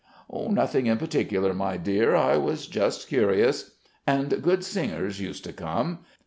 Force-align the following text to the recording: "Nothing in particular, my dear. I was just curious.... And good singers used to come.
"Nothing 0.33 0.87
in 0.87 0.97
particular, 0.97 1.53
my 1.53 1.77
dear. 1.77 2.15
I 2.15 2.35
was 2.35 2.65
just 2.65 3.07
curious.... 3.07 3.75
And 4.07 4.41
good 4.41 4.63
singers 4.63 5.21
used 5.21 5.43
to 5.43 5.53
come. 5.53 5.99